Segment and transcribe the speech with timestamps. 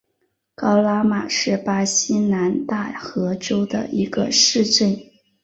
[0.55, 4.99] 高拉马是巴西南大河州的一个市镇。